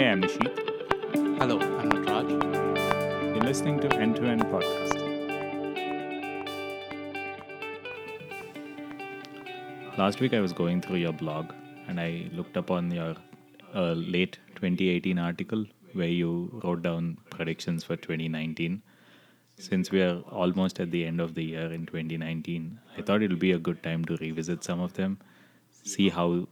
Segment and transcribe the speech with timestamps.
[0.00, 0.58] Hey, I'm Nisheeth.
[1.38, 2.28] Hello, I'm Nataraj.
[3.34, 4.94] You're listening to End to End Podcast.
[9.98, 11.52] Last week I was going through your blog
[11.86, 13.14] and I looked up on your
[13.74, 18.80] uh, late 2018 article where you wrote down predictions for 2019.
[19.58, 23.36] Since we are almost at the end of the year in 2019, I thought it'll
[23.36, 25.18] be a good time to revisit some of them,
[25.84, 26.48] see how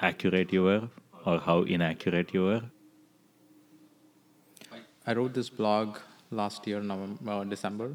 [0.00, 0.88] accurate you were
[1.30, 2.62] or how inaccurate you were.
[5.06, 5.98] I wrote this blog
[6.30, 7.90] last year, November, uh, December,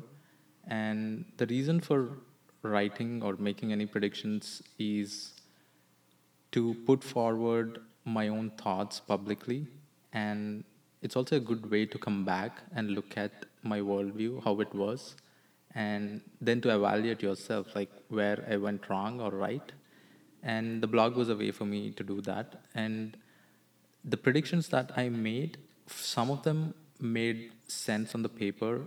[0.67, 1.99] and the reason for
[2.61, 5.33] writing or making any predictions is
[6.51, 9.67] to put forward my own thoughts publicly,
[10.13, 10.63] and
[11.01, 14.73] it's also a good way to come back and look at my worldview, how it
[14.73, 15.15] was,
[15.75, 19.71] and then to evaluate yourself, like where I went wrong or right.
[20.43, 22.61] And the blog was a way for me to do that.
[22.75, 23.17] And
[24.07, 28.81] the predictions that I made, some of them made sense on the paper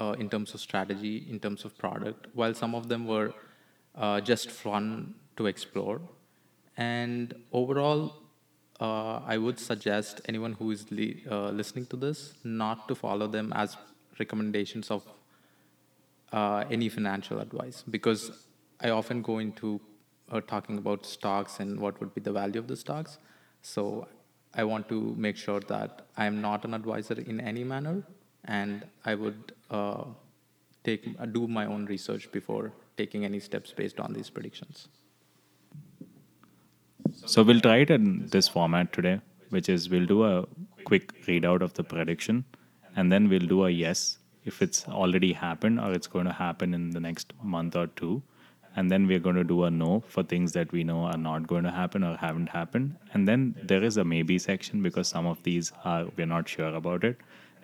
[0.00, 3.34] uh, in terms of strategy, in terms of product, while some of them were
[3.96, 6.00] uh, just fun to explore.
[6.76, 8.14] And overall,
[8.80, 10.86] uh, I would suggest anyone who is
[11.30, 13.76] uh, listening to this not to follow them as
[14.18, 15.02] recommendations of
[16.32, 18.30] uh, any financial advice because
[18.80, 19.80] I often go into
[20.30, 23.18] uh, talking about stocks and what would be the value of the stocks.
[23.62, 24.08] So
[24.54, 28.02] I want to make sure that I am not an advisor in any manner,
[28.44, 30.04] and I would uh,
[30.84, 34.88] take do my own research before taking any steps based on these predictions.
[37.26, 40.46] So we'll try it in this format today, which is we'll do a
[40.84, 42.44] quick readout of the prediction,
[42.96, 46.74] and then we'll do a yes if it's already happened or it's going to happen
[46.74, 48.22] in the next month or two.
[48.76, 51.46] And then we're going to do a no for things that we know are not
[51.46, 52.96] going to happen or haven't happened.
[53.12, 56.74] And then there is a maybe section because some of these are we're not sure
[56.74, 57.18] about it.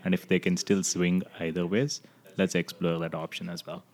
[0.04, 2.00] And if they can still swing either ways,
[2.36, 3.84] let's explore that option as well.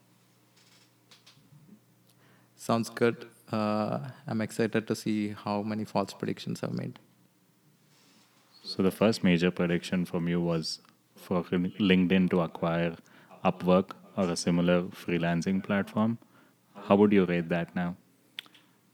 [2.55, 3.27] Sounds good.
[3.51, 6.97] Uh, I'm excited to see how many false predictions I've made.
[8.63, 10.79] So the first major prediction from you was
[11.15, 12.95] for LinkedIn to acquire
[13.43, 16.17] Upwork or a similar freelancing platform.
[16.75, 17.95] How would you rate that now?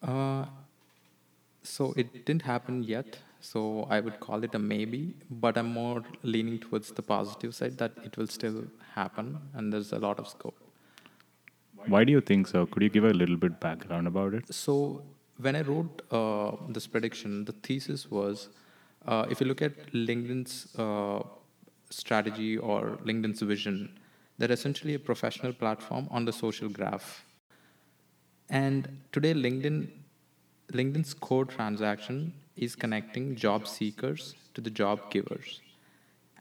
[0.02, 0.46] Uh,
[1.64, 3.20] so it didn't happen yet.
[3.42, 7.78] So I would call it a maybe, but I'm more leaning towards the positive side
[7.78, 10.58] that it will still happen and there's a lot of scope.
[11.88, 12.66] Why do you think so?
[12.66, 14.54] Could you give a little bit background about it?
[14.54, 15.04] So
[15.38, 18.50] when I wrote uh, this prediction, the thesis was
[19.08, 21.24] uh, if you look at LinkedIn's uh,
[21.90, 23.98] strategy or LinkedIn's vision,
[24.38, 27.26] they're essentially a professional platform on the social graph.
[28.50, 29.90] And today, LinkedIn,
[30.74, 35.62] LinkedIn's core transaction is connecting job seekers to the job givers.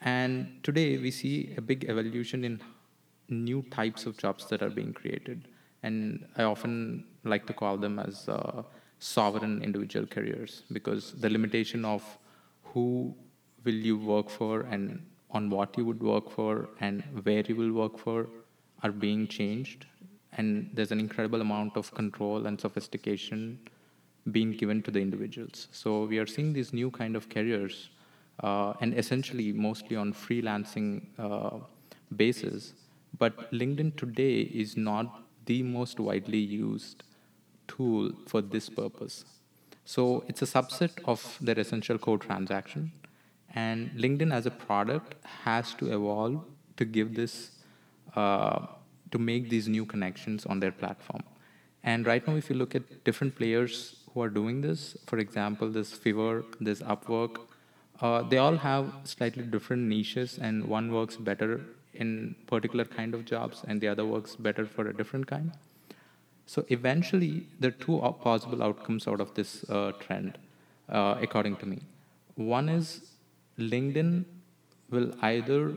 [0.00, 2.60] And today, we see a big evolution in
[3.28, 5.48] new types of jobs that are being created.
[5.82, 8.62] And I often like to call them as uh,
[8.98, 12.02] sovereign individual careers because the limitation of
[12.64, 13.14] who
[13.64, 17.72] will you work for and on what you would work for and where you will
[17.72, 18.28] work for
[18.82, 19.86] are being changed
[20.32, 23.58] and there's an incredible amount of control and sophistication
[24.30, 25.68] being given to the individuals.
[25.72, 27.90] So we are seeing these new kind of careers
[28.42, 31.58] uh, and essentially mostly on freelancing uh,
[32.14, 32.74] basis.
[33.18, 37.04] But linkedin today is not the most widely used
[37.66, 39.24] tool for this purpose.
[39.84, 42.92] So it's a subset of their essential core transaction.
[43.54, 45.14] And linkedin as a product
[45.44, 46.44] has to evolve
[46.76, 47.52] to give this
[48.14, 48.66] uh,
[49.10, 51.22] to make these new connections on their platform.
[51.84, 55.70] And right now if you look at different players who are doing this for example
[55.70, 57.40] this fiverr this upwork
[58.00, 61.60] uh, they all have slightly different niches and one works better
[61.94, 65.52] in particular kind of jobs and the other works better for a different kind.
[66.46, 70.38] So eventually there are two possible outcomes out of this uh, trend
[70.88, 71.80] uh, according to me.
[72.36, 73.12] One is
[73.58, 74.24] linkedin
[74.90, 75.74] will either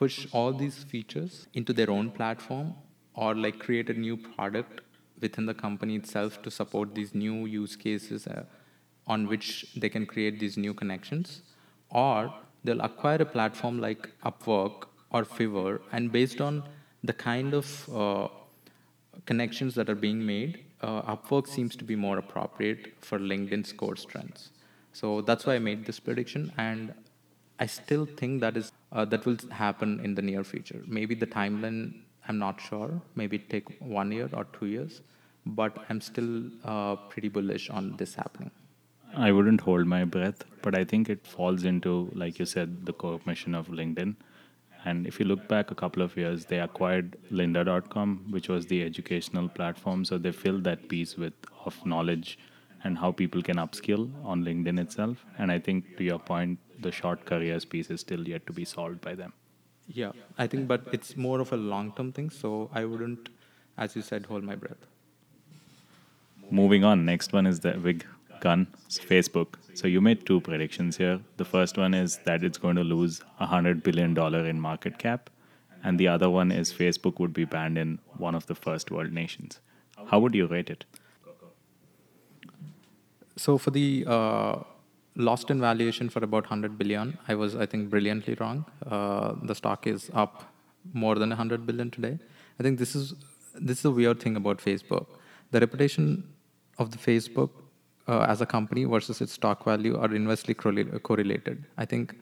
[0.00, 2.74] push all these features into their own platform
[3.14, 4.82] or like create a new product
[5.20, 8.44] within the company itself to support these new use cases uh,
[9.08, 11.42] on which they can create these new connections.
[11.90, 16.62] Or they'll acquire a platform like upwork or fiverr and based on
[17.02, 17.66] the kind of
[18.02, 18.28] uh,
[19.26, 23.96] connections that are being made uh, upwork seems to be more appropriate for linkedin's core
[23.96, 24.50] strengths.
[24.92, 26.94] So that's why i made this prediction and
[27.60, 30.82] I still think that is uh, that will happen in the near future.
[30.86, 31.94] Maybe the timeline
[32.28, 33.00] I'm not sure.
[33.14, 35.00] Maybe it take one year or two years,
[35.46, 38.50] but I'm still uh, pretty bullish on this happening.
[39.16, 42.92] I wouldn't hold my breath, but I think it falls into, like you said, the
[42.92, 44.16] core mission of LinkedIn.
[44.84, 48.84] And if you look back a couple of years, they acquired lynda.com, which was the
[48.84, 50.04] educational platform.
[50.04, 51.32] So they filled that piece with
[51.64, 52.38] of knowledge
[52.84, 55.24] and how people can upskill on LinkedIn itself.
[55.38, 58.64] And I think to your point, the short careers piece is still yet to be
[58.64, 59.32] solved by them.
[59.86, 62.30] Yeah, I think, but it's more of a long term thing.
[62.30, 63.30] So I wouldn't,
[63.76, 64.86] as you said, hold my breath.
[66.50, 68.04] Moving on, next one is the big
[68.40, 69.54] gun, Facebook.
[69.74, 71.20] So you made two predictions here.
[71.36, 74.16] The first one is that it's going to lose $100 billion
[74.46, 75.30] in market cap.
[75.84, 79.12] And the other one is Facebook would be banned in one of the first world
[79.12, 79.60] nations.
[80.06, 80.84] How would you rate it?
[83.36, 84.62] So for the uh,
[85.18, 88.64] lost in valuation for about 100 billion, I was, I think, brilliantly wrong.
[88.86, 90.44] Uh, the stock is up
[90.92, 92.18] more than 100 billion today.
[92.58, 93.14] I think this is
[93.54, 95.06] this is a weird thing about Facebook.
[95.50, 96.24] The reputation
[96.78, 97.50] of the Facebook
[98.06, 101.64] uh, as a company versus its stock value are inversely correlated.
[101.76, 102.14] I think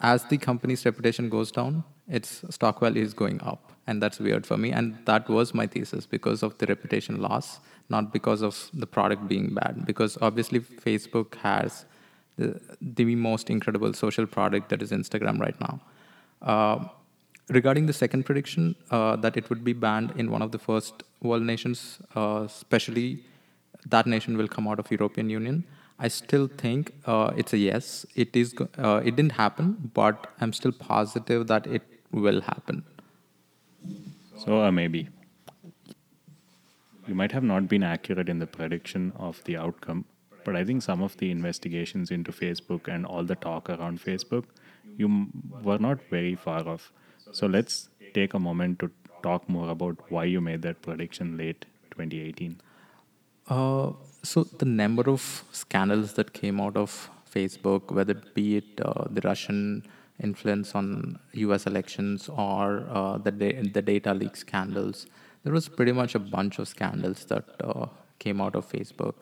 [0.00, 3.72] as the company's reputation goes down, its stock value is going up.
[3.86, 4.70] And that's weird for me.
[4.70, 9.28] And that was my thesis because of the reputation loss, not because of the product
[9.28, 9.84] being bad.
[9.86, 11.84] Because obviously, Facebook has
[12.38, 15.80] the, the most incredible social product that is Instagram right now.
[16.40, 16.88] Uh,
[17.48, 21.02] regarding the second prediction, uh, that it would be banned in one of the first
[21.20, 23.24] world nations, uh, especially
[23.86, 25.64] that nation will come out of European Union.
[25.98, 28.06] I still think uh, it's a yes.
[28.14, 28.54] It is.
[28.78, 31.82] Uh, it didn't happen, but I'm still positive that it
[32.12, 32.84] will happen.
[34.36, 35.08] So maybe
[37.08, 40.04] you might have not been accurate in the prediction of the outcome,
[40.44, 44.44] but I think some of the investigations into Facebook and all the talk around Facebook,
[44.96, 45.28] you
[45.62, 46.92] were not very far off.
[47.32, 48.90] So let's take a moment to
[49.22, 52.60] talk more about why you made that prediction late 2018.
[53.48, 53.92] Uh,
[54.22, 59.04] so the number of scandals that came out of Facebook, whether it be it uh,
[59.10, 59.86] the Russian
[60.22, 61.66] influence on U.S.
[61.66, 65.06] elections or uh, the da- the data leak scandals,
[65.44, 67.86] there was pretty much a bunch of scandals that uh,
[68.18, 69.14] came out of Facebook,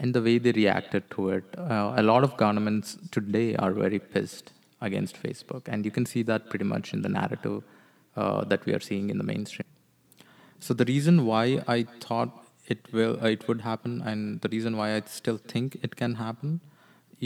[0.00, 3.98] and the way they reacted to it, uh, a lot of governments today are very
[3.98, 7.62] pissed against Facebook, and you can see that pretty much in the narrative
[8.16, 9.70] uh, that we are seeing in the mainstream.
[10.58, 12.30] So the reason why I thought
[12.74, 16.14] it will uh, it would happen and the reason why i still think it can
[16.26, 16.60] happen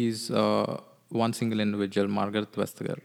[0.06, 0.81] is uh,
[1.25, 2.99] one single individual margaret vestager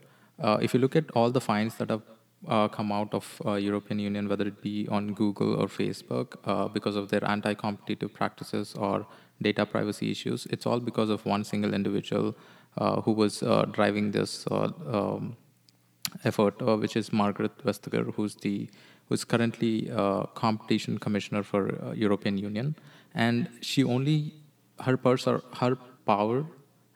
[0.45, 2.05] uh, if you look at all the fines that have
[2.47, 6.67] uh, come out of uh, european union whether it be on google or facebook uh,
[6.77, 9.05] because of their anti-competitive practices or
[9.41, 10.45] data privacy issues.
[10.47, 12.35] It's all because of one single individual
[13.03, 15.35] who was driving this um,
[16.23, 18.69] effort which is margaret vestager who's the
[19.09, 22.75] who's currently uh, competition commissioner for uh, European Union,
[23.13, 24.33] and she only
[24.81, 24.97] her
[25.61, 25.75] her
[26.05, 26.45] power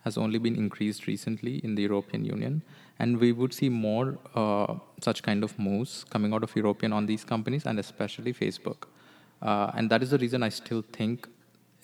[0.05, 2.61] has only been increased recently in the European Union,
[2.99, 7.05] and we would see more uh, such kind of moves coming out of European on
[7.05, 8.87] these companies and especially Facebook,
[9.41, 11.27] uh, and that is the reason I still think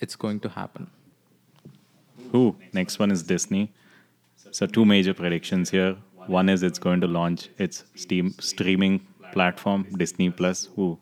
[0.00, 0.90] it's going to happen.
[2.32, 3.72] Who next one is Disney.
[4.50, 5.96] So two major predictions here.
[6.26, 10.98] One is it's going to launch its Steam streaming platform, Disney Plus, who,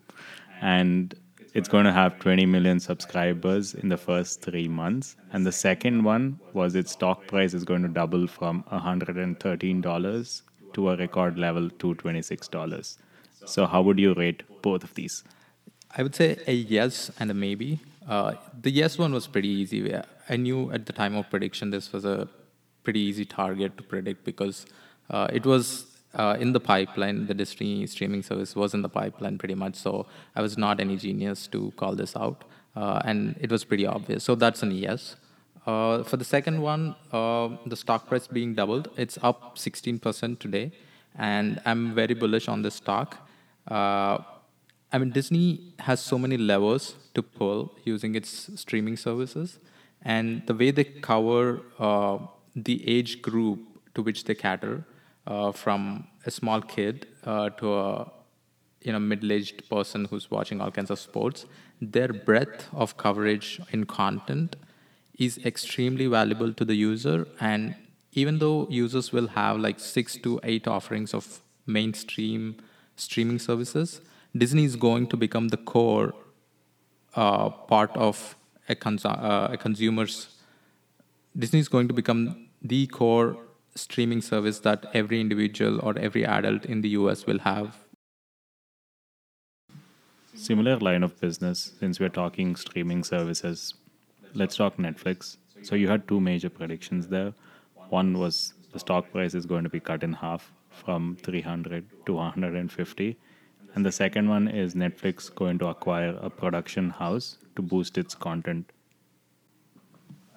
[0.61, 1.15] and
[1.55, 5.17] it's going to have 20 million subscribers in the first three months.
[5.32, 10.43] And the second one was its stock price is going to double from $113
[10.75, 12.99] to a record level $226.
[13.44, 15.25] So, how would you rate both of these?
[15.96, 17.81] I would say a yes and a maybe.
[18.08, 19.94] Uh, the yes one was pretty easy.
[20.29, 22.29] I knew at the time of prediction this was a
[22.82, 24.67] pretty easy target to predict because
[25.10, 27.27] uh, it was uh, in the pipeline.
[27.27, 29.74] The Disney streaming service was in the pipeline pretty much.
[29.74, 32.44] So I was not any genius to call this out.
[32.74, 34.24] Uh, and it was pretty obvious.
[34.24, 35.17] So that's an yes.
[35.67, 40.72] Uh, for the second one, the stock price being doubled, it's up 16% today.
[41.17, 43.29] And I'm very bullish on this stock.
[44.93, 49.59] I mean, Disney has so many levers to pull using its streaming services.
[50.03, 52.19] And the way they cover uh,
[52.55, 53.61] the age group
[53.95, 54.85] to which they cater,
[55.29, 58.11] uh, from a small kid uh, to a
[58.83, 61.45] you know middle-aged person who's watching all kinds of sports
[61.81, 64.57] their breadth of coverage in content
[65.19, 67.75] is extremely valuable to the user and
[68.13, 72.57] even though users will have like 6 to 8 offerings of mainstream
[72.97, 74.01] streaming services
[74.37, 76.15] disney is going to become the core
[77.15, 78.37] uh, part of
[78.69, 80.37] a, cons- uh, a consumer's
[81.37, 83.37] disney is going to become the core
[83.75, 87.77] streaming service that every individual or every adult in the US will have.
[90.35, 93.75] Similar line of business, since we're talking streaming services,
[94.35, 95.37] let's talk Netflix.
[95.63, 97.35] So you had two major predictions there.
[97.89, 102.13] One was the stock price is going to be cut in half from 300 to
[102.13, 103.17] 150.
[103.79, 108.13] And the second one is Netflix going to acquire a production house to boost its
[108.13, 108.73] content.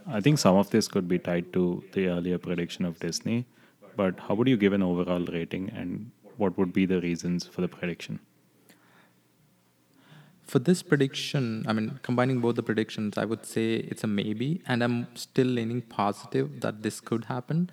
[0.05, 3.47] I think some of this could be tied to the earlier prediction of Disney,
[3.95, 7.61] but how would you give an overall rating and what would be the reasons for
[7.61, 8.19] the prediction?
[10.43, 14.61] For this prediction, I mean, combining both the predictions, I would say it's a maybe,
[14.67, 17.71] and I'm still leaning positive that this could happen.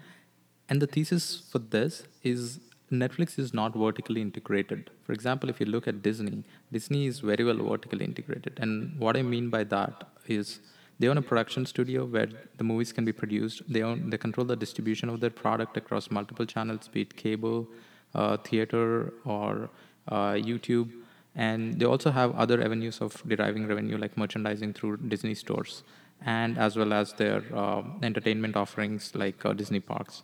[0.66, 2.58] And the thesis for this is
[2.90, 4.90] Netflix is not vertically integrated.
[5.04, 8.58] For example, if you look at Disney, Disney is very well vertically integrated.
[8.58, 10.60] And what I mean by that is
[10.98, 13.62] they own a production studio where the movies can be produced.
[13.68, 17.68] They own they control the distribution of their product across multiple channels, be it cable,
[18.14, 19.70] uh, theater, or
[20.08, 20.90] uh, YouTube.
[21.34, 25.84] And they also have other avenues of deriving revenue like merchandising through Disney stores,
[26.24, 30.22] and as well as their uh, entertainment offerings like uh, Disney parks.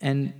[0.00, 0.32] And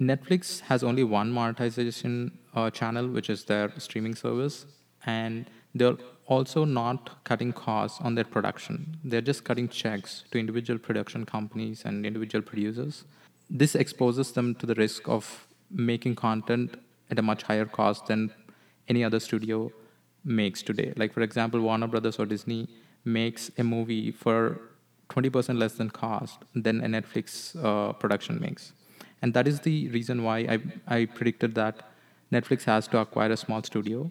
[0.00, 4.66] Netflix has only one monetization uh, channel, which is their streaming service,
[5.06, 8.98] and they're also not cutting costs on their production.
[9.04, 13.04] They're just cutting checks to individual production companies and individual producers.
[13.48, 16.74] This exposes them to the risk of making content
[17.10, 18.32] at a much higher cost than
[18.88, 19.70] any other studio
[20.24, 20.92] makes today.
[20.96, 22.68] Like, for example, Warner Brothers or Disney
[23.04, 24.60] makes a movie for
[25.10, 28.72] 20% less than cost than a Netflix uh, production makes.
[29.22, 31.88] And that is the reason why I, I predicted that
[32.32, 34.10] Netflix has to acquire a small studio.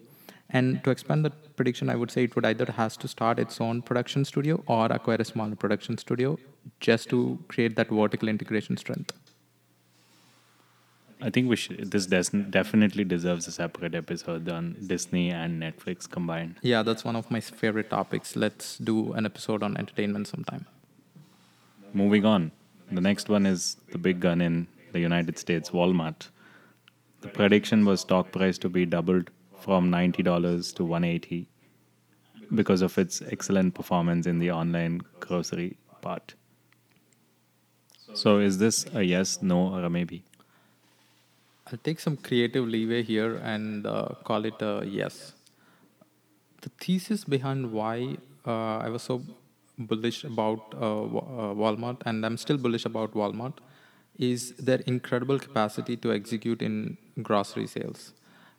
[0.50, 3.60] And to expand the prediction, I would say it would either has to start its
[3.60, 6.38] own production studio or acquire a smaller production studio
[6.80, 9.12] just to create that vertical integration strength.
[11.20, 16.56] I think we should, this definitely deserves a separate episode on Disney and Netflix combined.
[16.62, 18.36] Yeah, that's one of my favorite topics.
[18.36, 20.66] Let's do an episode on entertainment sometime.
[21.94, 22.52] Moving on,
[22.92, 26.28] the next one is the big gun in the United States, Walmart.
[27.20, 29.30] The prediction was stock price to be doubled
[29.64, 31.48] from $90 to 180
[32.60, 36.34] because of its excellent performance in the online grocery part.
[38.14, 40.22] So is this a yes, no, or a maybe?
[41.66, 45.32] I'll take some creative leeway here and uh, call it a yes.
[46.62, 49.22] The thesis behind why uh, I was so
[49.78, 53.58] bullish about uh, uh, Walmart, and I'm still bullish about Walmart,
[54.18, 58.12] is their incredible capacity to execute in grocery sales.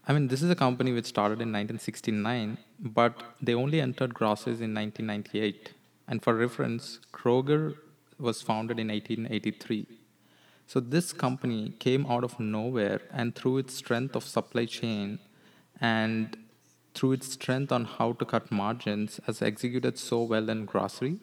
[0.08, 4.62] I mean, this is a company which started in 1969, but they only entered groceries
[4.62, 5.74] in 1998.
[6.08, 7.76] And for reference, Kroger
[8.18, 9.86] was founded in 1883.
[10.66, 15.20] So this company came out of nowhere and through its strength of supply chain
[15.80, 16.38] and
[16.94, 21.20] through its strength on how to cut margins has executed so well in grocery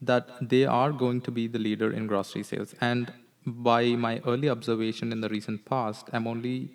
[0.00, 2.74] that they are going to be the leader in grocery sales.
[2.80, 3.12] And
[3.46, 6.70] by my early observation in the recent past, I'm only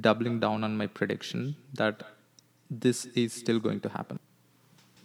[0.00, 2.02] doubling down on my prediction that
[2.70, 4.18] this is still going to happen.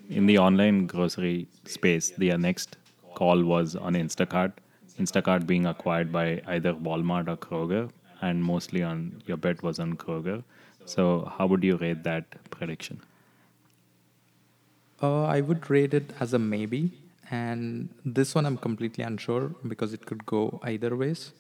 [0.10, 2.78] In the online grocery space, the next
[3.16, 4.54] call was on Instacart.
[5.00, 7.90] Instacart being acquired by either Walmart or Kroger,
[8.22, 10.44] and mostly on your bet was on Kroger.
[10.86, 13.02] So, how would you rate that prediction?
[15.02, 16.92] Uh, I would rate it as a maybe,
[17.32, 21.34] and this one I'm completely unsure because it could go either ways.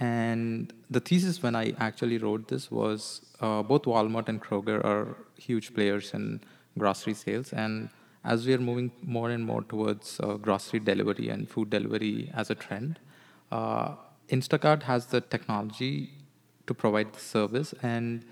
[0.00, 5.16] And the thesis when I actually wrote this was uh, both Walmart and Kroger are
[5.38, 6.40] huge players in
[6.78, 7.52] grocery sales.
[7.52, 7.90] And
[8.24, 12.50] as we are moving more and more towards uh, grocery delivery and food delivery as
[12.50, 12.98] a trend,
[13.52, 13.94] uh,
[14.30, 16.10] Instacart has the technology
[16.66, 17.74] to provide the service.
[17.82, 18.24] And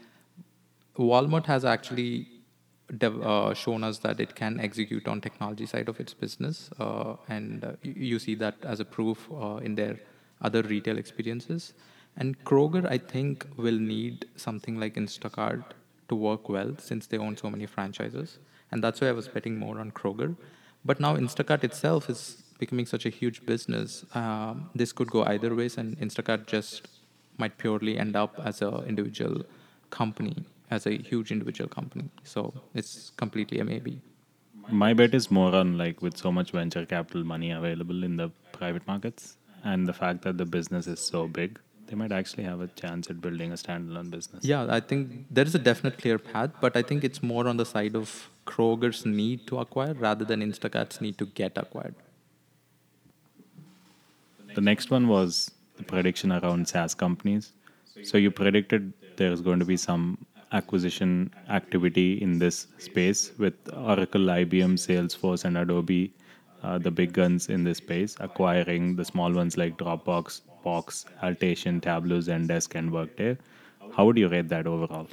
[0.98, 2.26] Walmart has actually
[3.00, 6.70] uh, shown us that it can execute on technology side of its business.
[6.78, 9.98] Uh, and uh, you, see that as a proof uh, in their
[10.42, 11.72] other retail experiences.
[12.16, 15.64] And Kroger, I think, will need something like Instacart
[16.08, 18.38] to work well since they own so many franchises.
[18.70, 20.36] And that's why I was betting more on Kroger.
[20.84, 24.04] But now Instacart itself is becoming such a huge business.
[24.14, 26.88] Um, this could go either ways, and Instacart just
[27.38, 29.44] might purely end up as an individual
[29.90, 30.44] company,
[30.76, 32.08] as a huge individual company.
[32.24, 34.00] So it's completely a maybe.
[34.68, 38.30] My bet is more on like with so much venture capital money available in the
[38.52, 42.60] private markets and the fact that the business is so big, they might actually have
[42.60, 44.44] a chance at building a standalone business.
[44.44, 47.56] Yeah, I think there is a definite clear path, but I think it's more on
[47.56, 51.94] the side of Kroger's need to acquire rather than Instacart's need to get acquired.
[54.54, 57.52] The next one was the prediction around SaaS companies.
[58.02, 60.18] So you predicted there's going to be some
[60.52, 66.12] acquisition activity in this space with Oracle, IBM, Salesforce, and Adobe
[66.62, 71.82] uh, the big guns in this space, acquiring the small ones like Dropbox, Box, Alation,
[71.82, 73.36] Tableau, Zendesk, and Workday.
[73.94, 75.08] How would you rate that overall?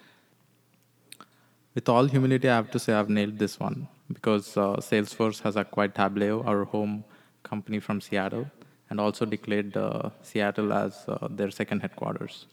[1.75, 5.55] With all humility, I have to say I've nailed this one because uh, Salesforce has
[5.55, 7.03] acquired Tableau, our home
[7.43, 8.49] company from Seattle,
[8.89, 12.45] and also declared uh, Seattle as uh, their second headquarters.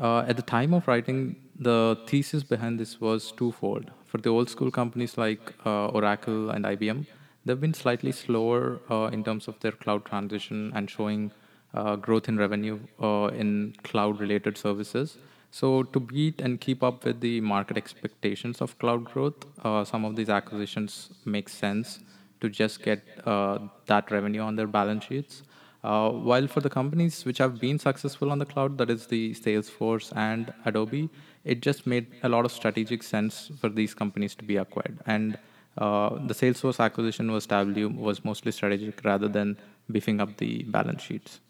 [0.00, 3.90] Uh, at the time of writing, the thesis behind this was twofold.
[4.06, 7.06] For the old school companies like uh, Oracle and IBM,
[7.44, 11.32] they've been slightly slower uh, in terms of their cloud transition and showing
[11.74, 15.18] uh, growth in revenue uh, in cloud related services.
[15.50, 19.44] So, to beat and keep up with the market expectations of cloud growth,
[19.84, 21.98] some of these acquisitions make sense
[22.40, 25.42] to just get that revenue on their balance sheets.
[25.82, 29.34] Uh, while for the companies which have been successful on the cloud, that is the
[29.34, 31.08] Salesforce and Adobe,
[31.44, 34.98] it just made a lot of strategic sense for these companies to be acquired.
[35.06, 35.38] And
[35.78, 39.56] uh, the Salesforce acquisition was was mostly strategic rather than
[39.90, 41.40] beefing up the balance sheets.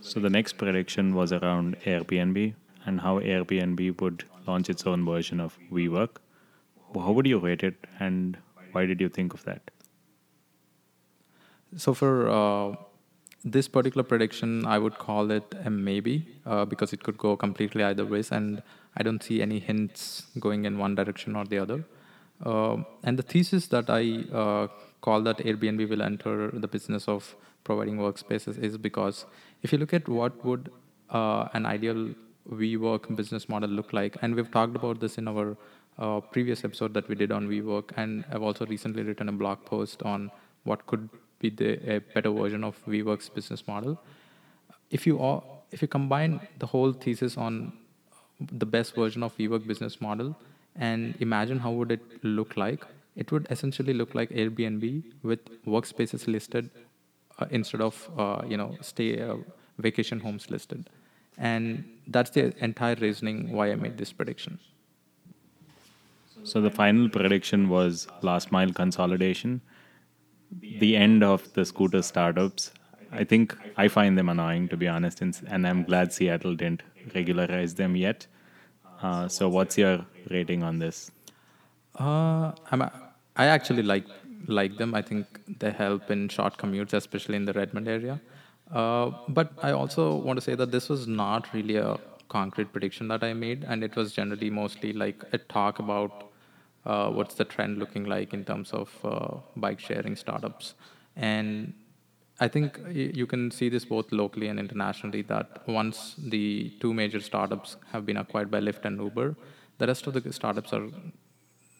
[0.00, 2.54] So the next prediction was around Airbnb
[2.86, 6.16] and how Airbnb would launch its own version of WeWork.
[6.94, 8.36] How would you rate it, and
[8.72, 9.70] why did you think of that?
[11.76, 12.76] So for uh,
[13.44, 17.82] this particular prediction, I would call it a maybe uh, because it could go completely
[17.82, 18.62] either ways, and
[18.96, 21.84] I don't see any hints going in one direction or the other.
[22.44, 24.68] Uh, and the thesis that I uh,
[25.00, 27.34] call that Airbnb will enter the business of
[27.64, 29.24] providing workspaces is because
[29.62, 30.70] if you look at what would
[31.10, 32.10] uh, an ideal
[32.50, 35.56] WeWork business model look like, and we've talked about this in our
[35.98, 39.64] uh, previous episode that we did on WeWork, and I've also recently written a blog
[39.64, 40.30] post on
[40.64, 41.08] what could
[41.42, 43.98] be the a better version of WeWork's business model.
[44.90, 47.72] If you all, if you combine the whole thesis on
[48.62, 50.34] the best version of WeWork business model
[50.76, 52.84] and imagine how would it look like,
[53.16, 56.70] it would essentially look like Airbnb with workspaces listed
[57.38, 59.36] uh, instead of uh, you know stay uh,
[59.78, 60.88] vacation homes listed,
[61.38, 64.58] and that's the entire reasoning why I made this prediction.
[66.44, 69.60] So the final prediction was last mile consolidation,
[70.60, 72.72] the end of the scooter startups.
[73.10, 76.82] I think I find them annoying to be honest, and I'm glad Seattle didn't
[77.14, 78.26] regularize them yet.
[79.02, 81.10] Uh, so what's your rating on this?
[81.98, 82.82] Uh, I'm,
[83.36, 84.06] I actually like
[84.46, 84.94] like them.
[84.94, 85.26] I think
[85.58, 88.20] they help in short commutes, especially in the Redmond area.
[88.72, 93.08] Uh, but I also want to say that this was not really a concrete prediction
[93.08, 96.31] that I made, and it was generally mostly like a talk about
[96.84, 100.74] what's the trend looking like in terms of uh, bike sharing startups.
[101.16, 101.74] And
[102.40, 107.20] I think you can see this both locally and internationally that once the two major
[107.20, 109.36] startups have been acquired by Lyft and Uber,
[109.78, 110.88] the rest of the startups are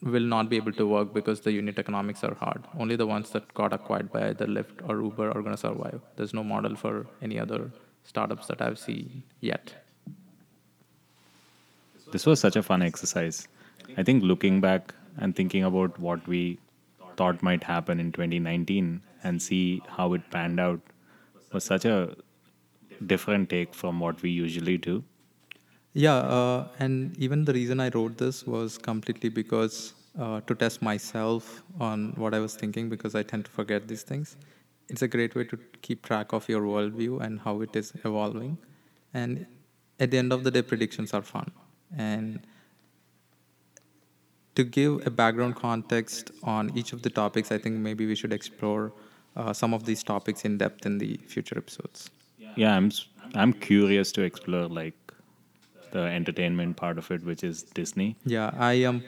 [0.03, 2.65] will not be able to work because the unit economics are hard.
[2.77, 6.01] Only the ones that got acquired by either Lyft or Uber are going to survive.
[6.17, 7.71] There's no model for any other
[8.05, 9.75] startups that I've seen yet.
[12.11, 13.47] This was such a fun exercise.
[13.97, 16.59] I think looking back and thinking about what we
[17.17, 20.81] thought might happen in 2019 and see how it panned out
[21.53, 22.17] was such a
[23.07, 25.03] different take from what we usually do.
[25.95, 30.81] Yeah, uh, and even the reason I wrote this was completely because uh, to test
[30.83, 34.37] myself on what I was thinking because I tend to forget these things.
[34.89, 38.59] It's a great way to keep track of your worldview and how it is evolving.
[39.15, 39.47] And
[40.01, 41.51] at the end of the day, predictions are fun.
[41.97, 42.41] And
[44.55, 48.33] to give a background context on each of the topics, I think maybe we should
[48.33, 48.93] explore
[49.37, 52.11] uh, some of these topics in depth in the future episodes.
[52.57, 52.91] Yeah, I'm
[53.35, 54.95] I'm curious to explore like
[55.93, 58.17] the entertainment part of it, which is Disney.
[58.25, 59.03] Yeah, I am.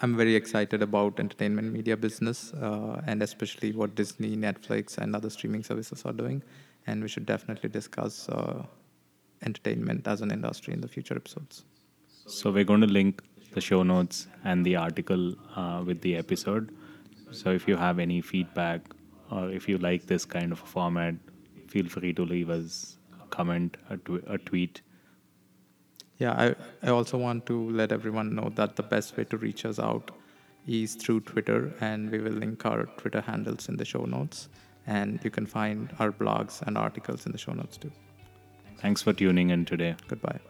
[0.00, 5.30] I'm very excited about entertainment media business, uh, and especially what Disney, Netflix, and other
[5.30, 6.42] streaming services are doing.
[6.86, 8.62] And we should definitely discuss uh,
[9.42, 11.64] entertainment as an industry in the future episodes.
[12.26, 13.22] So we're going to link
[13.58, 15.24] the show notes and the article
[15.56, 16.74] uh, with the episode.
[17.40, 18.80] So if you have any feedback
[19.30, 21.14] or if you like this kind of format,
[21.74, 24.82] feel free to leave us a comment, a, tw- a tweet.
[26.18, 26.46] Yeah, I,
[26.86, 30.10] I also want to let everyone know that the best way to reach us out
[30.66, 34.48] is through Twitter, and we will link our Twitter handles in the show notes.
[34.86, 37.92] And you can find our blogs and articles in the show notes too.
[38.78, 39.96] Thanks for tuning in today.
[40.08, 40.40] Goodbye.